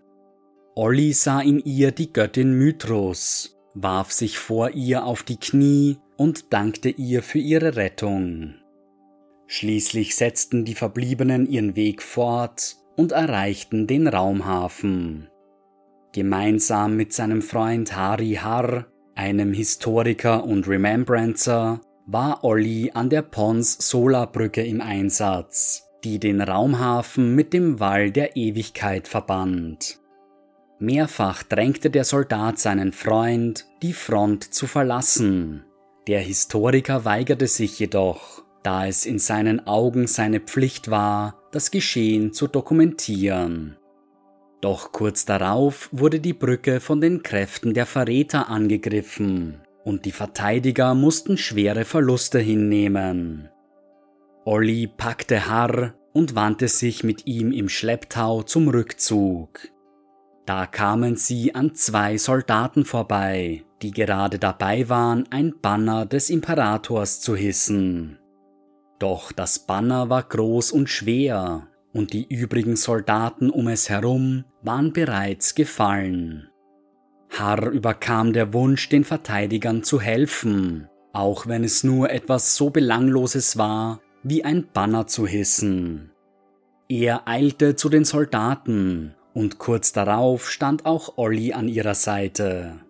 Olli 0.77 1.13
sah 1.13 1.41
in 1.41 1.59
ihr 1.59 1.91
die 1.91 2.13
Göttin 2.13 2.53
Mythros, 2.53 3.59
warf 3.75 4.13
sich 4.13 4.39
vor 4.39 4.71
ihr 4.71 5.05
auf 5.05 5.25
die 5.25 5.37
Knie 5.37 5.99
und 6.21 6.53
dankte 6.53 6.91
ihr 6.91 7.23
für 7.23 7.39
ihre 7.39 7.77
Rettung. 7.77 8.57
Schließlich 9.47 10.17
setzten 10.17 10.67
die 10.67 10.75
Verbliebenen 10.75 11.47
ihren 11.47 11.77
Weg 11.77 12.03
fort 12.03 12.77
und 12.95 13.13
erreichten 13.13 13.87
den 13.87 14.07
Raumhafen. 14.07 15.31
Gemeinsam 16.13 16.95
mit 16.95 17.15
seinem 17.15 17.41
Freund 17.41 17.97
Hari 17.97 18.35
Har, 18.35 18.89
einem 19.15 19.55
Historiker 19.55 20.45
und 20.45 20.69
Remembrancer, 20.69 21.81
war 22.05 22.45
Olli 22.45 22.91
an 22.93 23.09
der 23.09 23.23
Pons 23.23 23.79
Solarbrücke 23.89 24.63
im 24.63 24.83
Einsatz, 24.83 25.89
die 26.05 26.19
den 26.19 26.43
Raumhafen 26.43 27.35
mit 27.35 27.55
dem 27.55 27.81
Wall 27.81 28.11
der 28.11 28.37
Ewigkeit 28.37 29.09
verband. 29.09 30.01
Mehrfach 30.81 31.43
drängte 31.45 31.89
der 31.89 32.05
Soldat 32.05 32.59
seinen 32.59 32.93
Freund, 32.93 33.65
die 33.81 33.95
Front 33.95 34.53
zu 34.53 34.67
verlassen. 34.67 35.65
Der 36.11 36.23
Historiker 36.23 37.05
weigerte 37.05 37.47
sich 37.47 37.79
jedoch, 37.79 38.43
da 38.65 38.85
es 38.85 39.07
in 39.07 39.21
seinen 39.21 39.69
Augen 39.69 40.09
seine 40.09 40.41
Pflicht 40.41 40.91
war, 40.91 41.41
das 41.53 41.71
Geschehen 41.71 42.33
zu 42.33 42.49
dokumentieren. 42.49 43.77
Doch 44.61 44.91
kurz 44.91 45.25
darauf 45.25 45.89
wurde 45.93 46.19
die 46.19 46.33
Brücke 46.33 46.81
von 46.81 47.01
den 47.01 47.23
Kräften 47.23 47.75
der 47.75 47.87
Verräter 47.87 48.49
angegriffen 48.49 49.61
und 49.85 50.05
die 50.05 50.11
Verteidiger 50.11 50.97
mussten 50.97 51.37
schwere 51.37 51.85
Verluste 51.85 52.41
hinnehmen. 52.41 53.49
Olli 54.45 54.89
packte 54.89 55.47
Harr 55.47 55.95
und 56.13 56.35
wandte 56.35 56.67
sich 56.67 57.05
mit 57.05 57.29
ihm 57.29 57.53
im 57.53 57.69
Schlepptau 57.69 58.43
zum 58.43 58.67
Rückzug. 58.67 59.61
Da 60.45 60.67
kamen 60.67 61.15
sie 61.15 61.55
an 61.55 61.77
zwei 61.77 62.19
Soldaten 62.19 62.85
vorbei, 62.85 63.63
die 63.83 63.91
gerade 63.91 64.39
dabei 64.39 64.89
waren, 64.89 65.25
ein 65.31 65.55
Banner 65.61 66.07
des 66.07 66.31
Imperators 66.31 67.21
zu 67.21 67.35
hissen. 67.35 68.19
Doch 68.99 69.33
das 69.33 69.61
Banner 69.61 70.11
war 70.11 70.23
groß 70.23 70.73
und 70.73 70.89
schwer, 70.89 71.67
und 71.93 72.13
die 72.13 72.27
übrigen 72.29 72.77
Soldaten 72.77 73.51
um 73.51 73.69
es 73.69 73.89
herum 73.89 74.45
waren 74.63 74.93
bereits 74.93 75.55
gefallen. 75.55 76.49
Harr 77.31 77.71
überkam 77.71 78.33
der 78.33 78.53
Wunsch, 78.53 78.89
den 78.89 79.05
Verteidigern 79.05 79.83
zu 79.83 80.01
helfen, 80.01 80.89
auch 81.13 81.47
wenn 81.47 81.65
es 81.65 81.85
nur 81.85 82.11
etwas 82.11 82.57
so 82.57 82.71
Belangloses 82.71 83.57
war, 83.57 84.01
wie 84.23 84.45
ein 84.45 84.69
Banner 84.73 85.07
zu 85.07 85.27
hissen. 85.27 86.13
Er 86.89 87.27
eilte 87.29 87.77
zu 87.77 87.89
den 87.89 88.05
Soldaten 88.05 89.15
und 89.33 89.59
kurz 89.59 89.93
darauf 89.93 90.51
stand 90.51 90.87
auch 90.87 91.17
Olli 91.17 91.53
an 91.53 91.69
ihrer 91.69 91.95
Seite. 91.95 92.81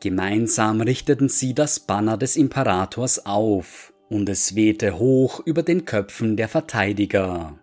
Gemeinsam 0.00 0.80
richteten 0.80 1.28
sie 1.28 1.54
das 1.54 1.80
Banner 1.80 2.16
des 2.16 2.36
Imperators 2.36 3.26
auf, 3.26 3.92
und 4.08 4.28
es 4.28 4.54
wehte 4.54 4.98
hoch 4.98 5.40
über 5.44 5.62
den 5.62 5.84
Köpfen 5.84 6.36
der 6.36 6.48
Verteidiger. 6.48 7.58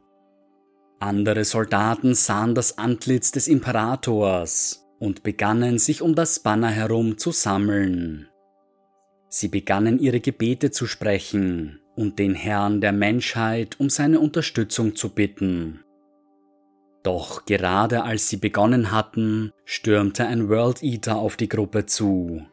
Andere 0.99 1.45
Soldaten 1.45 2.15
sahen 2.15 2.55
das 2.55 2.77
Antlitz 2.77 3.31
des 3.31 3.47
Imperators 3.47 4.87
und 4.99 5.23
begannen 5.23 5.79
sich 5.79 6.01
um 6.01 6.15
das 6.15 6.39
Banner 6.39 6.69
herum 6.69 7.17
zu 7.17 7.31
sammeln. 7.31 8.29
Sie 9.29 9.47
begannen 9.47 9.99
ihre 9.99 10.19
Gebete 10.19 10.71
zu 10.71 10.85
sprechen 10.87 11.79
und 11.95 12.17
den 12.17 12.33
Herrn 12.33 12.81
der 12.81 12.93
Menschheit 12.93 13.79
um 13.79 13.89
seine 13.89 14.19
Unterstützung 14.19 14.95
zu 14.95 15.09
bitten. 15.09 15.83
Doch 17.07 17.45
gerade 17.45 18.03
als 18.03 18.27
sie 18.27 18.35
begonnen 18.35 18.91
hatten, 18.91 19.53
stürmte 19.63 20.27
ein 20.27 20.49
World 20.49 20.83
Eater 20.83 21.15
auf 21.15 21.37
die 21.37 21.47
Gruppe 21.47 21.85
zu. 21.85 22.45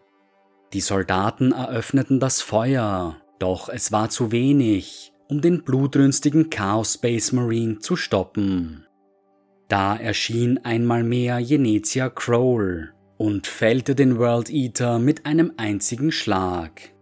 Die 0.72 0.80
Soldaten 0.80 1.50
eröffneten 1.50 2.20
das 2.20 2.40
Feuer, 2.40 3.16
doch 3.40 3.68
es 3.68 3.90
war 3.90 4.10
zu 4.10 4.30
wenig, 4.30 5.12
um 5.28 5.40
den 5.40 5.64
blutrünstigen 5.64 6.50
Chaos 6.50 6.94
Space 6.94 7.32
Marine 7.32 7.80
zu 7.80 7.96
stoppen. 7.96 8.86
Da 9.66 9.96
erschien 9.96 10.60
einmal 10.62 11.02
mehr 11.02 11.40
Jenezia 11.40 12.08
Kroll 12.08 12.92
und 13.16 13.48
fällte 13.48 13.96
den 13.96 14.18
World 14.20 14.50
Eater 14.50 15.00
mit 15.00 15.26
einem 15.26 15.54
einzigen 15.56 16.12
Schlag. 16.12 16.92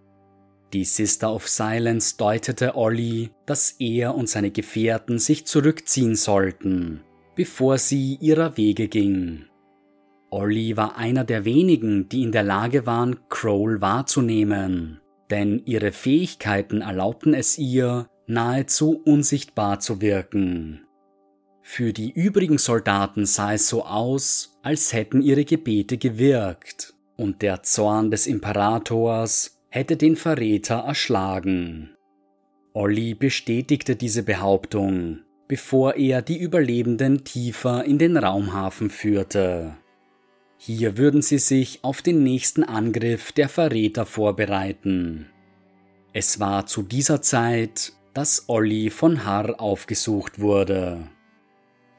Die 0.73 0.87
Sister 0.87 1.35
of 1.35 1.47
Silence 1.47 2.17
deutete 2.17 2.77
Olli, 2.77 3.29
dass 3.45 3.73
er 3.79 4.15
und 4.15 4.31
seine 4.31 4.53
Gefährten 4.53 5.19
sich 5.19 5.45
zurückziehen 5.45 6.15
sollten, 6.17 7.03
bevor 7.43 7.77
sie 7.77 8.19
ihrer 8.21 8.57
Wege 8.57 8.87
ging. 8.87 9.47
Olli 10.31 10.77
war 10.77 10.97
einer 10.97 11.25
der 11.25 11.45
wenigen, 11.45 12.09
die 12.09 12.23
in 12.23 12.31
der 12.31 12.45
Lage 12.45 12.87
waren, 12.87 13.17
Kroll 13.31 13.81
wahrzunehmen, 13.81 15.01
denn 15.29 15.61
ihre 15.65 15.91
Fähigkeiten 15.91 16.83
erlaubten 16.83 17.35
es 17.35 17.59
ihr, 17.59 18.07
nahezu 18.29 19.03
unsichtbar 19.05 19.81
zu 19.81 20.01
wirken. 20.01 20.87
Für 21.63 21.93
die 21.93 22.13
übrigen 22.13 22.59
Soldaten 22.59 23.27
sah 23.27 23.55
es 23.55 23.67
so 23.67 23.85
aus, 23.85 24.57
als 24.63 24.93
hätten 24.93 25.21
ihre 25.21 25.45
Gebete 25.45 25.99
gewirkt, 25.99 26.95
und 27.17 27.43
der 27.43 27.65
Zorn 27.65 28.13
des 28.13 28.29
Imperators 28.29 29.59
hätte 29.69 29.97
den 29.97 30.15
Verräter 30.15 30.77
erschlagen. 30.77 31.91
Olli 32.73 33.15
bestätigte 33.15 33.97
diese 33.97 34.23
Behauptung, 34.23 35.23
bevor 35.49 35.97
er 35.97 36.23
die 36.23 36.39
Überlebenden 36.39 37.25
tiefer 37.25 37.85
in 37.85 37.99
den 37.99 38.17
Raumhafen 38.17 38.91
führte. 38.91 39.77
Hier 40.57 40.97
würden 40.97 41.23
sie 41.23 41.39
sich 41.39 41.81
auf 41.83 42.03
den 42.03 42.23
nächsten 42.23 42.63
Angriff 42.63 43.33
der 43.33 43.49
Verräter 43.49 44.07
vorbereiten. 44.07 45.27
Es 46.13 46.39
war 46.39 46.67
zu 46.67 46.83
dieser 46.83 47.21
Zeit, 47.23 47.93
dass 48.15 48.49
Olli 48.49 48.91
von 48.91 49.25
Harr 49.25 49.61
aufgesucht 49.61 50.39
wurde. 50.39 51.09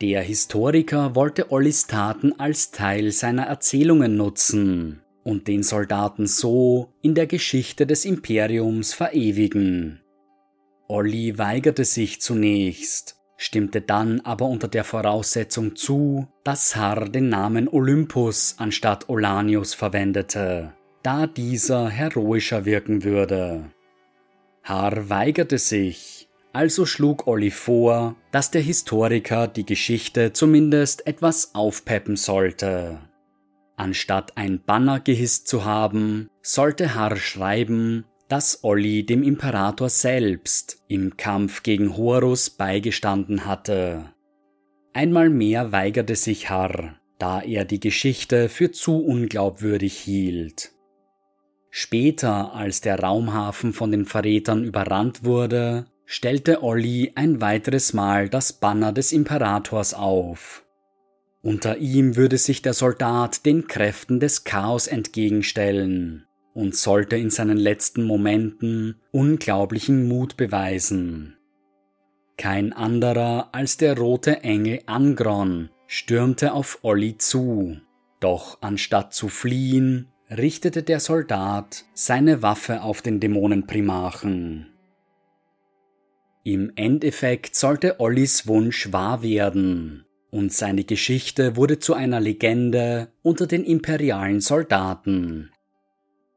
Der 0.02 0.22
Historiker 0.22 1.16
wollte 1.16 1.52
Ollis 1.52 1.88
Taten 1.88 2.40
als 2.40 2.72
Teil 2.72 3.12
seiner 3.12 3.44
Erzählungen 3.44 4.18
nutzen 4.18 5.02
und 5.24 5.48
den 5.48 5.64
Soldaten 5.64 6.28
so 6.28 6.94
in 7.02 7.16
der 7.16 7.28
Geschichte 7.28 7.88
des 7.88 8.06
Imperiums 8.06 8.94
verewigen. 8.94 10.02
Olli 10.88 11.38
weigerte 11.38 11.86
sich 11.86 12.22
zunächst, 12.22 13.18
stimmte 13.44 13.82
dann 13.82 14.22
aber 14.22 14.46
unter 14.46 14.68
der 14.70 14.84
Voraussetzung 14.86 15.76
zu, 15.76 16.28
dass 16.44 16.76
Har 16.76 17.10
den 17.10 17.28
Namen 17.30 17.68
Olympus 17.68 18.56
anstatt 18.58 19.10
Olanius 19.10 19.74
verwendete, 19.74 20.74
da 21.04 21.28
dieser 21.28 21.90
heroischer 21.90 22.64
wirken 22.64 23.04
würde. 23.04 23.66
Har 24.64 25.10
weigerte 25.10 25.58
sich, 25.58 26.30
also 26.54 26.86
schlug 26.86 27.28
Olli 27.28 27.52
vor, 27.52 28.16
dass 28.32 28.50
der 28.50 28.62
Historiker 28.62 29.48
die 29.48 29.66
Geschichte 29.66 30.32
zumindest 30.32 31.06
etwas 31.06 31.54
aufpeppen 31.54 32.16
sollte. 32.16 33.00
Anstatt 33.76 34.38
ein 34.38 34.62
Banner 34.64 35.02
gehisst 35.02 35.48
zu 35.50 35.66
haben, 35.66 36.30
sollte 36.42 36.96
Har 36.96 37.18
schreiben, 37.18 38.06
dass 38.34 38.64
Olli 38.64 39.06
dem 39.06 39.22
Imperator 39.22 39.90
selbst 39.90 40.84
im 40.88 41.18
Kampf 41.18 41.62
gegen 41.62 41.96
Horus 41.96 42.50
beigestanden 42.50 43.46
hatte. 43.46 44.06
Einmal 44.92 45.30
mehr 45.30 45.72
weigerte 45.72 46.16
sich 46.16 46.50
Har, 46.50 47.00
da 47.20 47.44
er 47.44 47.64
die 47.64 47.80
Geschichte 47.80 48.50
für 48.50 48.72
zu 48.72 49.06
unglaubwürdig 49.06 49.96
hielt. 49.96 50.72
Später, 51.70 52.56
als 52.56 52.82
der 52.82 53.00
Raumhafen 53.02 53.72
von 53.72 53.92
den 53.92 54.06
Verrätern 54.06 54.64
überrannt 54.64 55.24
wurde, 55.24 55.86
stellte 56.08 56.64
Olli 56.64 57.12
ein 57.14 57.40
weiteres 57.40 57.94
Mal 57.94 58.30
das 58.30 58.54
Banner 58.54 58.92
des 58.94 59.12
Imperators 59.12 59.94
auf. 59.94 60.66
Unter 61.44 61.78
ihm 61.78 62.16
würde 62.16 62.40
sich 62.40 62.64
der 62.64 62.74
Soldat 62.74 63.46
den 63.46 63.68
Kräften 63.68 64.20
des 64.20 64.44
Chaos 64.44 64.88
entgegenstellen 64.88 66.26
und 66.54 66.76
sollte 66.76 67.16
in 67.16 67.30
seinen 67.30 67.58
letzten 67.58 68.04
Momenten 68.04 69.02
unglaublichen 69.12 70.08
Mut 70.08 70.38
beweisen. 70.38 71.36
Kein 72.38 72.74
anderer 72.74 73.50
als 73.54 73.78
der 73.78 73.98
rote 73.98 74.44
Engel 74.44 74.82
Angron 74.86 75.70
stürmte 75.88 76.54
auf 76.54 76.80
Olli 76.82 77.18
zu, 77.18 77.78
doch 78.20 78.58
anstatt 78.62 79.14
zu 79.14 79.30
fliehen, 79.30 80.08
richtete 80.30 80.84
der 80.84 81.00
Soldat 81.00 81.86
seine 81.94 82.42
Waffe 82.42 82.82
auf 82.82 83.02
den 83.02 83.20
Dämonenprimarchen. 83.20 84.68
Im 86.44 86.72
Endeffekt 86.76 87.56
sollte 87.56 88.00
Ollis 88.00 88.48
Wunsch 88.48 88.92
wahr 88.92 89.24
werden, 89.24 90.06
und 90.30 90.52
seine 90.52 90.84
Geschichte 90.84 91.56
wurde 91.56 91.80
zu 91.80 91.94
einer 91.94 92.20
Legende 92.20 93.14
unter 93.22 93.48
den 93.48 93.64
imperialen 93.64 94.42
Soldaten. 94.42 95.53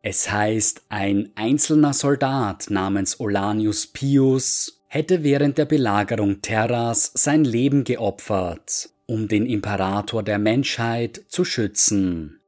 Es 0.09 0.31
heißt, 0.31 0.83
ein 0.88 1.33
einzelner 1.35 1.92
Soldat 1.92 2.71
namens 2.71 3.19
Olanius 3.19 3.88
Pius 3.88 4.81
hätte 4.87 5.25
während 5.25 5.59
der 5.59 5.64
Belagerung 5.64 6.42
Terras 6.42 7.11
sein 7.14 7.42
Leben 7.42 7.83
geopfert, 7.83 8.90
um 9.07 9.27
den 9.27 9.47
Imperator 9.47 10.23
der 10.23 10.38
Menschheit 10.38 11.25
zu 11.27 11.45
schützen. 11.45 12.38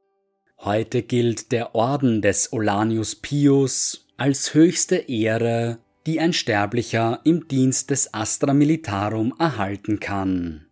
Heute 0.59 1.01
gilt 1.01 1.51
der 1.51 1.75
Orden 1.75 2.21
des 2.21 2.53
Olanius 2.53 3.15
Pius 3.15 4.07
als 4.15 4.53
höchste 4.53 4.95
Ehre, 4.95 5.79
die 6.07 6.21
ein 6.21 6.31
Sterblicher 6.31 7.19
im 7.25 7.49
Dienst 7.49 7.89
des 7.89 8.13
Astra 8.13 8.53
Militarum 8.53 9.35
erhalten 9.37 9.99
kann. 9.99 10.67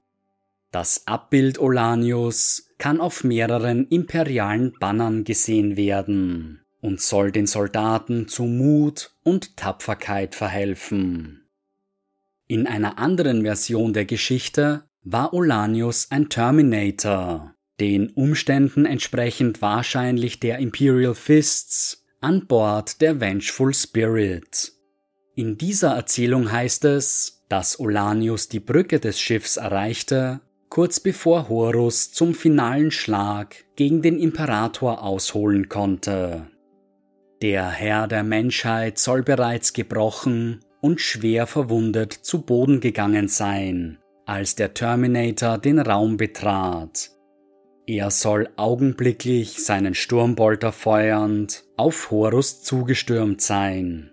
Das 0.72 1.06
Abbild 1.06 1.60
Olanius 1.60 2.70
kann 2.78 3.02
auf 3.02 3.26
mehreren 3.26 3.90
imperialen 3.90 4.72
Bannern 4.80 5.26
gesehen 5.26 5.76
werden 5.76 6.62
und 6.88 7.02
soll 7.02 7.34
den 7.34 7.48
Soldaten 7.48 8.30
zu 8.30 8.44
Mut 8.44 9.12
und 9.24 9.58
Tapferkeit 9.58 10.36
verhelfen. 10.36 11.46
In 12.48 12.66
einer 12.66 12.98
anderen 12.98 13.42
Version 13.42 13.92
der 13.92 14.06
Geschichte 14.06 14.86
war 15.04 15.34
Olanius 15.34 16.08
ein 16.12 16.30
Terminator, 16.30 17.54
den 17.82 18.12
Umständen 18.12 18.86
entsprechend 18.86 19.62
wahrscheinlich 19.62 20.40
der 20.40 20.60
Imperial 20.60 21.14
Fists 21.14 22.06
an 22.22 22.48
Bord 22.48 23.02
der 23.02 23.20
Vengeful 23.20 23.74
Spirit. 23.74 24.72
In 25.36 25.58
dieser 25.58 25.94
Erzählung 25.94 26.50
heißt 26.54 26.86
es, 26.86 27.44
dass 27.50 27.82
Olanius 27.82 28.48
die 28.48 28.62
Brücke 28.62 29.02
des 29.02 29.20
Schiffs 29.20 29.58
erreichte, 29.58 30.40
kurz 30.70 31.02
bevor 31.02 31.50
Horus 31.50 32.14
zum 32.14 32.34
finalen 32.34 32.92
Schlag 32.92 33.66
gegen 33.76 34.02
den 34.02 34.18
Imperator 34.20 35.04
ausholen 35.04 35.68
konnte. 35.68 36.48
Der 37.42 37.70
Herr 37.70 38.08
der 38.08 38.24
Menschheit 38.24 38.98
soll 38.98 39.22
bereits 39.22 39.74
gebrochen 39.74 40.62
und 40.82 41.00
schwer 41.00 41.46
verwundet 41.46 42.12
zu 42.14 42.42
Boden 42.42 42.80
gegangen 42.80 43.28
sein, 43.28 44.00
als 44.26 44.56
der 44.56 44.74
Terminator 44.74 45.60
den 45.60 45.78
Raum 45.78 46.18
betrat. 46.18 47.12
Er 47.86 48.10
soll 48.10 48.50
augenblicklich 48.58 49.64
seinen 49.64 49.94
Sturmbolter 49.94 50.72
feuernd 50.72 51.64
auf 51.78 52.10
Horus 52.10 52.64
zugestürmt 52.64 53.42
sein. 53.42 54.12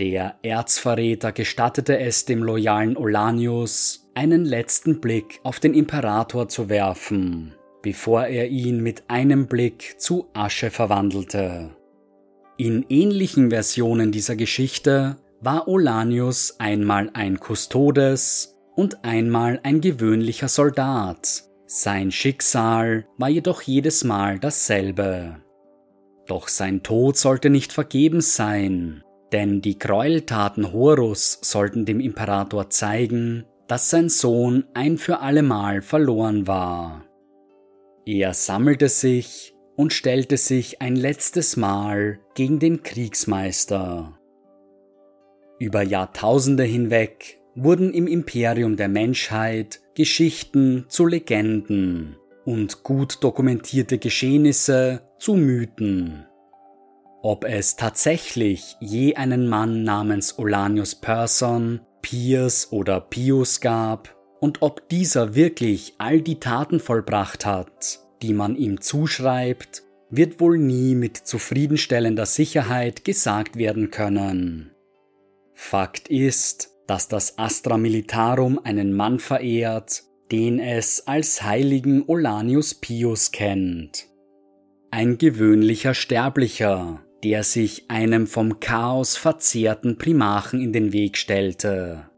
Der 0.00 0.36
Erzverräter 0.42 1.32
gestattete 1.32 1.98
es 1.98 2.24
dem 2.24 2.42
loyalen 2.42 2.96
Olanius, 2.96 4.10
einen 4.14 4.46
letzten 4.46 5.02
Blick 5.02 5.40
auf 5.42 5.60
den 5.60 5.74
Imperator 5.74 6.48
zu 6.48 6.70
werfen, 6.70 7.54
bevor 7.82 8.24
er 8.24 8.48
ihn 8.48 8.82
mit 8.82 9.04
einem 9.08 9.46
Blick 9.46 10.00
zu 10.00 10.28
Asche 10.32 10.70
verwandelte. 10.70 11.76
In 12.60 12.84
ähnlichen 12.90 13.48
Versionen 13.48 14.12
dieser 14.12 14.36
Geschichte 14.36 15.16
war 15.40 15.66
Olanius 15.66 16.56
einmal 16.60 17.08
ein 17.14 17.40
Kustodes 17.40 18.58
und 18.76 19.02
einmal 19.02 19.60
ein 19.62 19.80
gewöhnlicher 19.80 20.48
Soldat. 20.48 21.44
Sein 21.64 22.10
Schicksal 22.10 23.06
war 23.16 23.30
jedoch 23.30 23.62
jedes 23.62 24.04
Mal 24.04 24.38
dasselbe. 24.38 25.36
Doch 26.26 26.48
sein 26.48 26.82
Tod 26.82 27.16
sollte 27.16 27.48
nicht 27.48 27.72
vergebens 27.72 28.36
sein, 28.36 29.04
denn 29.32 29.62
die 29.62 29.78
Gräueltaten 29.78 30.70
Horus 30.70 31.38
sollten 31.40 31.86
dem 31.86 31.98
Imperator 31.98 32.68
zeigen, 32.68 33.46
dass 33.68 33.88
sein 33.88 34.10
Sohn 34.10 34.64
ein 34.74 34.98
für 34.98 35.20
allemal 35.20 35.80
verloren 35.80 36.46
war. 36.46 37.06
Er 38.04 38.34
sammelte 38.34 38.90
sich 38.90 39.54
und 39.80 39.94
stellte 39.94 40.36
sich 40.36 40.82
ein 40.82 40.94
letztes 40.94 41.56
Mal 41.56 42.18
gegen 42.34 42.58
den 42.58 42.82
Kriegsmeister. 42.82 44.18
Über 45.58 45.80
Jahrtausende 45.80 46.64
hinweg 46.64 47.40
wurden 47.54 47.94
im 47.94 48.06
Imperium 48.06 48.76
der 48.76 48.88
Menschheit 48.88 49.80
Geschichten 49.94 50.84
zu 50.88 51.06
Legenden 51.06 52.18
und 52.44 52.82
gut 52.82 53.24
dokumentierte 53.24 53.96
Geschehnisse 53.96 55.00
zu 55.18 55.32
Mythen. 55.32 56.26
Ob 57.22 57.46
es 57.46 57.76
tatsächlich 57.76 58.76
je 58.80 59.14
einen 59.14 59.48
Mann 59.48 59.82
namens 59.82 60.38
Olanius 60.38 60.94
Persson, 60.94 61.80
Piers 62.02 62.70
oder 62.70 63.00
Pius 63.00 63.62
gab 63.62 64.14
und 64.40 64.60
ob 64.60 64.90
dieser 64.90 65.34
wirklich 65.34 65.94
all 65.96 66.20
die 66.20 66.38
Taten 66.38 66.80
vollbracht 66.80 67.46
hat, 67.46 68.09
die 68.22 68.34
man 68.34 68.56
ihm 68.56 68.80
zuschreibt, 68.80 69.82
wird 70.10 70.40
wohl 70.40 70.58
nie 70.58 70.94
mit 70.94 71.16
zufriedenstellender 71.16 72.26
Sicherheit 72.26 73.04
gesagt 73.04 73.56
werden 73.56 73.90
können. 73.90 74.72
Fakt 75.54 76.08
ist, 76.08 76.70
dass 76.86 77.06
das 77.06 77.38
Astra 77.38 77.76
Militarum 77.78 78.58
einen 78.58 78.92
Mann 78.92 79.20
verehrt, 79.20 80.02
den 80.32 80.58
es 80.58 81.06
als 81.06 81.42
heiligen 81.42 82.04
Olanius 82.06 82.74
Pius 82.74 83.30
kennt. 83.30 84.08
Ein 84.90 85.18
gewöhnlicher 85.18 85.94
Sterblicher, 85.94 87.00
der 87.22 87.44
sich 87.44 87.90
einem 87.90 88.26
vom 88.26 88.58
Chaos 88.58 89.16
verzehrten 89.16 89.98
Primachen 89.98 90.60
in 90.60 90.72
den 90.72 90.92
Weg 90.92 91.16
stellte. 91.16 92.10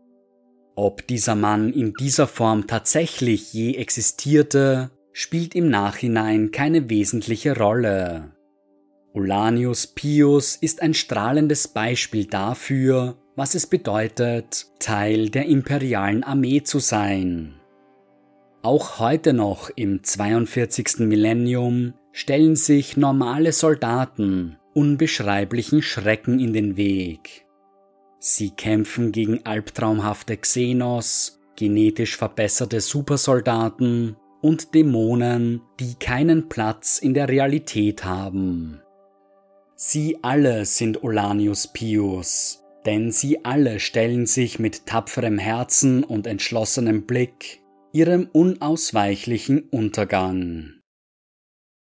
Ob 0.74 1.06
dieser 1.06 1.34
Mann 1.34 1.72
in 1.72 1.92
dieser 1.92 2.26
Form 2.26 2.66
tatsächlich 2.66 3.52
je 3.52 3.74
existierte, 3.74 4.90
spielt 5.12 5.54
im 5.54 5.68
Nachhinein 5.68 6.50
keine 6.50 6.88
wesentliche 6.88 7.56
Rolle. 7.56 8.32
Olanius 9.14 9.86
Pius 9.86 10.56
ist 10.56 10.80
ein 10.80 10.94
strahlendes 10.94 11.68
Beispiel 11.68 12.26
dafür, 12.26 13.16
was 13.36 13.54
es 13.54 13.66
bedeutet, 13.66 14.66
Teil 14.78 15.28
der 15.28 15.46
imperialen 15.46 16.24
Armee 16.24 16.62
zu 16.62 16.78
sein. 16.78 17.54
Auch 18.62 18.98
heute 18.98 19.32
noch 19.32 19.70
im 19.74 20.02
42. 20.02 21.00
Millennium 21.00 21.94
stellen 22.12 22.56
sich 22.56 22.96
normale 22.96 23.52
Soldaten 23.52 24.56
unbeschreiblichen 24.74 25.82
Schrecken 25.82 26.38
in 26.38 26.52
den 26.52 26.76
Weg. 26.76 27.44
Sie 28.18 28.50
kämpfen 28.50 29.12
gegen 29.12 29.44
albtraumhafte 29.44 30.36
Xenos, 30.36 31.40
genetisch 31.56 32.16
verbesserte 32.16 32.80
Supersoldaten 32.80 34.16
und 34.42 34.74
Dämonen, 34.74 35.62
die 35.80 35.94
keinen 35.94 36.50
Platz 36.50 36.98
in 36.98 37.14
der 37.14 37.28
Realität 37.28 38.04
haben. 38.04 38.82
Sie 39.74 40.18
alle 40.22 40.66
sind 40.66 41.02
Olanius 41.02 41.68
Pius, 41.68 42.62
denn 42.84 43.10
sie 43.10 43.44
alle 43.44 43.80
stellen 43.80 44.26
sich 44.26 44.58
mit 44.58 44.86
tapferem 44.86 45.38
Herzen 45.38 46.04
und 46.04 46.26
entschlossenem 46.26 47.06
Blick 47.06 47.62
ihrem 47.92 48.28
unausweichlichen 48.32 49.68
Untergang. 49.70 50.81